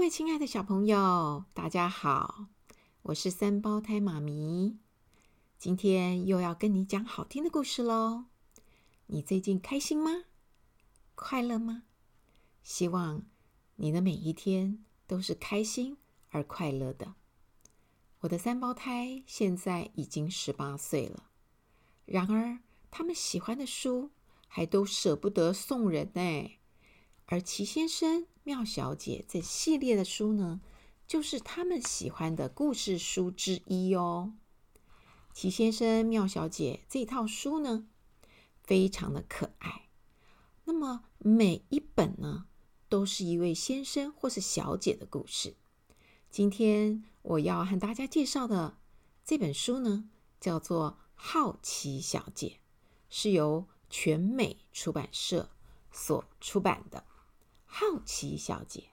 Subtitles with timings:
[0.00, 2.46] 各位亲爱的小朋友，大家好，
[3.02, 4.78] 我是三胞胎妈咪，
[5.58, 8.24] 今天又要跟你讲好听的故事喽。
[9.08, 10.24] 你最近开心吗？
[11.14, 11.82] 快乐吗？
[12.62, 13.26] 希望
[13.76, 15.98] 你的每一天都是开心
[16.30, 17.16] 而快乐的。
[18.20, 21.24] 我的三胞胎现在已经十八岁了，
[22.06, 22.60] 然而
[22.90, 24.12] 他们喜欢的书
[24.48, 26.52] 还都舍不得送人呢。
[27.26, 30.60] 而齐先生、妙小姐这系列的书呢，
[31.06, 34.34] 就是他们喜欢的故事书之一哦。
[35.32, 37.86] 奇先生、妙小姐这套书呢，
[38.62, 39.88] 非常的可爱。
[40.64, 42.46] 那么每一本呢，
[42.88, 45.56] 都是一位先生或是小姐的故事。
[46.30, 48.78] 今天我要和大家介绍的
[49.24, 50.08] 这本书呢，
[50.40, 52.48] 叫做《好奇小姐》，
[53.08, 55.50] 是由全美出版社
[55.92, 57.04] 所出版的。
[57.72, 58.90] 好奇小姐，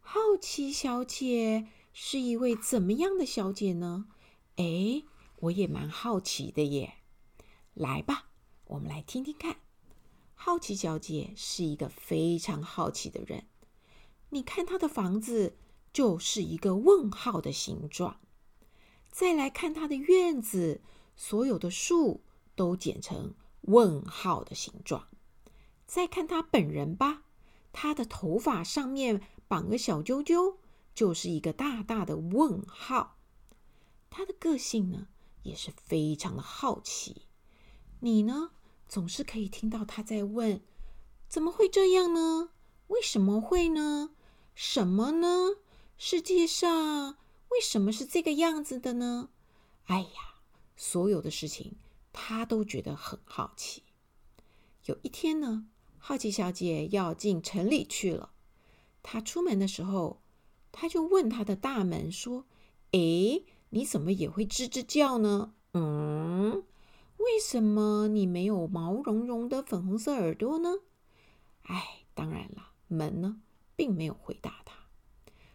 [0.00, 4.08] 好奇小姐是一位怎么样的小姐呢？
[4.56, 5.04] 哎，
[5.36, 6.94] 我也蛮好奇的耶。
[7.72, 8.26] 来吧，
[8.64, 9.58] 我们来听听看。
[10.34, 13.46] 好奇小姐是一个非常好奇的人。
[14.30, 15.56] 你看她的房子
[15.92, 18.20] 就是一个问号的形状。
[19.08, 20.82] 再来看她的院子，
[21.16, 22.24] 所有的树
[22.56, 25.06] 都剪成问号的形状。
[25.86, 27.22] 再看她本人吧。
[27.72, 30.58] 他的头发上面绑个小揪揪，
[30.94, 33.16] 就是一个大大的问号。
[34.10, 35.06] 他的个性呢，
[35.42, 37.22] 也是非常的好奇。
[38.00, 38.50] 你呢，
[38.88, 40.62] 总是可以听到他在问：
[41.28, 42.50] 怎么会这样呢？
[42.88, 44.10] 为什么会呢？
[44.54, 45.56] 什么呢？
[45.96, 47.18] 世界上
[47.50, 49.28] 为什么是这个样子的呢？
[49.84, 50.40] 哎呀，
[50.76, 51.76] 所有的事情
[52.12, 53.84] 他都觉得很好奇。
[54.86, 55.66] 有一天呢，
[56.02, 58.32] 好奇小姐要进城里去了。
[59.02, 60.20] 她出门的时候，
[60.72, 62.46] 她就问她的大门说
[62.92, 65.52] ：“诶，你怎么也会吱吱叫呢？
[65.74, 66.64] 嗯，
[67.18, 70.78] 为什么你没有毛茸茸的粉红色耳朵呢？”
[71.64, 73.42] 哎，当然了，门呢
[73.76, 74.74] 并没有回答她。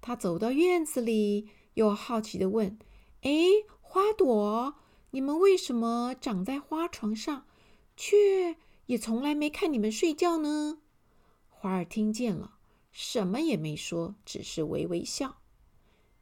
[0.00, 2.78] 她走到院子里，又好奇地问
[3.22, 4.76] ：“诶，花朵，
[5.10, 7.46] 你们为什么长在花床上，
[7.96, 10.78] 却……”也从来没看你们睡觉呢。
[11.48, 12.58] 花儿听见了，
[12.90, 15.38] 什么也没说，只是微微笑。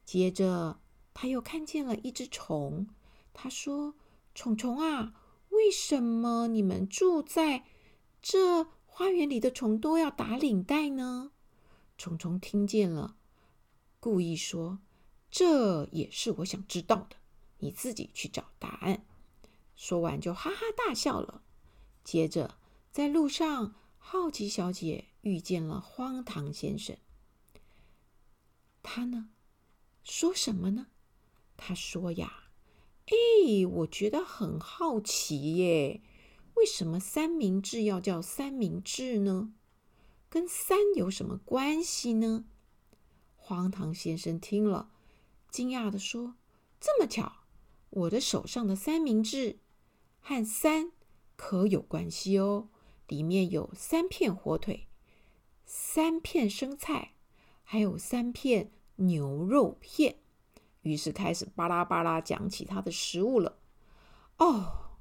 [0.03, 0.79] 接着，
[1.13, 2.87] 他又看见了一只虫。
[3.33, 3.95] 他说
[4.33, 5.13] ：“虫虫啊，
[5.49, 7.65] 为什么你们住在
[8.21, 11.31] 这花园里的虫都要打领带呢？”
[11.97, 13.17] 虫虫听见了，
[13.99, 14.79] 故意说
[15.29, 17.17] ：“这也是我想知道的，
[17.59, 19.05] 你自己去找答案。”
[19.75, 21.41] 说完就哈哈大笑了。
[22.05, 22.55] 接着，
[22.91, 26.95] 在路上，好奇小姐遇见了荒唐先生。
[28.83, 29.31] 他呢，
[30.03, 30.85] 说什么呢？
[31.57, 32.51] 他说呀
[33.09, 36.01] ：“哎，我觉得很好奇耶，
[36.53, 39.51] 为什么三明治要叫三明治呢？
[40.29, 42.45] 跟三有什么关系呢？”
[43.35, 44.91] 荒唐先生听了，
[45.49, 46.35] 惊讶地说
[46.79, 47.45] ：“这么巧，
[47.89, 49.57] 我的手上的三明治
[50.19, 50.91] 和三。”
[51.35, 52.69] 可有关系哦，
[53.07, 54.87] 里面有三片火腿，
[55.65, 57.13] 三片生菜，
[57.63, 60.17] 还有三片牛肉片。
[60.81, 63.57] 于是开始巴拉巴拉讲起他的食物了。
[64.37, 64.97] 哦，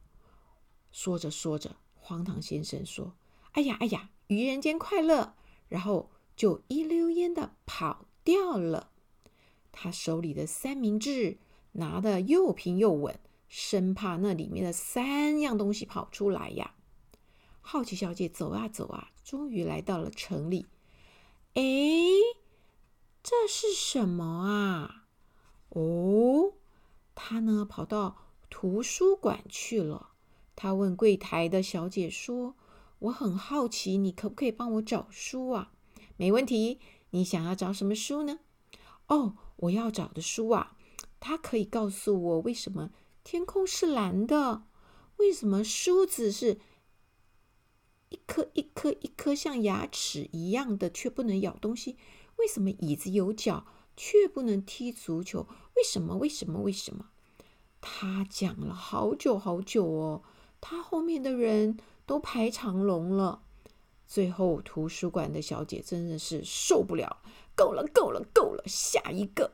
[0.90, 3.14] 说着说着，荒唐先生说
[3.52, 5.34] ：“哎呀哎呀，愚人节快乐！”
[5.68, 8.90] 然后就一溜烟的跑掉了。
[9.72, 11.38] 他手里的三明治
[11.72, 13.18] 拿得又平又稳。
[13.56, 16.74] 生怕那里面的三样东西跑出来呀！
[17.60, 20.66] 好奇小姐走啊走啊，终于来到了城里。
[21.54, 21.62] 哎，
[23.22, 25.04] 这是什么啊？
[25.68, 26.54] 哦，
[27.14, 28.16] 她呢跑到
[28.50, 30.08] 图书馆去了。
[30.56, 32.56] 她问柜台的小姐说
[32.98, 35.70] ：“我很好奇，你可不可以帮我找书啊
[36.18, 38.40] ？”“没问题，你想要找什么书呢
[39.06, 40.76] ？”“哦，我要找的书啊，
[41.20, 42.90] 它可以告诉我为什么。”
[43.24, 44.64] 天空是蓝的，
[45.16, 46.58] 为什么梳子是
[48.10, 51.96] 一颗一颗一颗像牙齿一样的，却不能咬东西？
[52.36, 53.66] 为什么椅子有脚，
[53.96, 55.48] 却不能踢足球？
[55.74, 56.16] 为什么？
[56.18, 56.60] 为什么？
[56.60, 57.08] 为什么？
[57.80, 60.22] 他讲了好久好久哦，
[60.60, 63.42] 他后面的人都排长龙了。
[64.06, 67.22] 最后，图书馆的小姐真的是受不了，
[67.56, 69.52] 够了，够了，够了，下一个。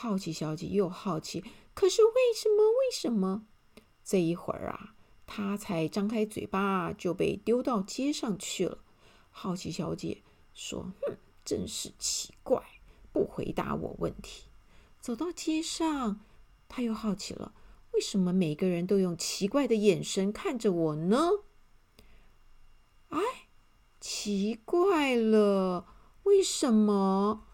[0.00, 1.44] 好奇小姐又好奇。
[1.74, 2.70] 可是为什么？
[2.70, 3.46] 为什么？
[4.02, 4.94] 这一会儿啊，
[5.26, 8.78] 她才张开嘴巴，就被丢到街上去了。
[9.28, 10.22] 好奇小姐
[10.54, 12.62] 说：“哼，真是奇怪，
[13.12, 14.44] 不回答我问题。
[15.02, 16.20] 走到街上，
[16.66, 17.52] 她又好奇了：
[17.92, 21.28] 为什么每个人都用奇怪的眼神看着我呢？
[23.10, 23.20] 哎，
[24.00, 25.86] 奇怪了，
[26.22, 27.46] 为什么？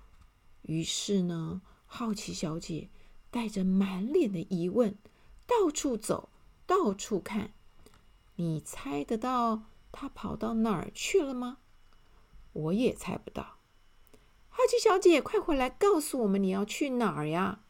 [0.63, 1.63] 于是呢，
[1.97, 2.91] 好奇小姐
[3.31, 4.99] 带着满脸的疑问，
[5.47, 6.29] 到处走，
[6.67, 7.55] 到处看。
[8.35, 11.57] 你猜得到她跑到哪儿去了吗？
[12.53, 13.57] 我也猜不到。
[14.51, 17.61] 好奇小姐，快回来告诉我们你要去哪儿呀？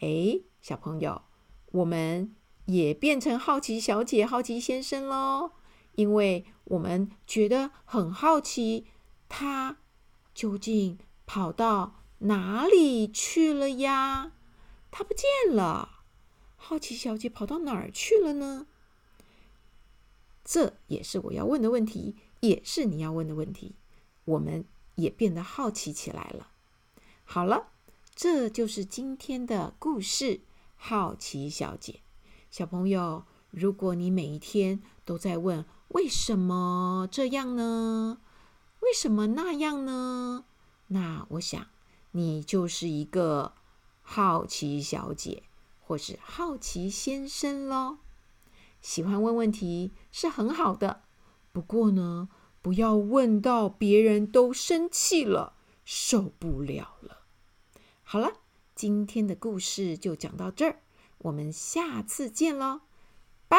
[0.00, 1.22] 哎，小朋友，
[1.72, 2.36] 我们
[2.66, 5.52] 也变成好奇小姐、好奇先生喽，
[5.92, 8.86] 因为我们觉得很好奇，
[9.30, 9.78] 她
[10.34, 14.32] 究竟跑到哪里去了呀？
[14.90, 16.00] 她不见了。
[16.56, 18.66] 好奇小姐跑到哪儿去了呢？
[20.44, 23.74] 这也是我要问的问题，也是你要问的问题。
[24.24, 24.64] 我们
[24.94, 26.48] 也变得好奇起来了。
[27.24, 27.68] 好了，
[28.14, 30.40] 这就是今天的故事。
[30.76, 32.00] 好奇小姐，
[32.50, 38.18] 小朋友，如果你每一天都在问为什么这样呢？
[38.80, 40.44] 为什么那样呢？
[40.88, 41.66] 那我想
[42.16, 43.52] 你就是一个
[44.00, 45.42] 好奇小姐，
[45.82, 47.98] 或是好奇先生喽。
[48.80, 51.02] 喜欢问问题是很好的，
[51.52, 52.30] 不过呢，
[52.62, 55.52] 不要问到别人都生气了，
[55.84, 57.18] 受不了了。
[58.02, 58.32] 好了，
[58.74, 60.80] 今天的故事就讲到这儿，
[61.18, 62.80] 我们下次见喽，
[63.46, 63.58] 拜。